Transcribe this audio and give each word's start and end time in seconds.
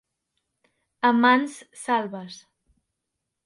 A 1.11 1.11
mans 1.19 1.59
salves. 1.85 2.41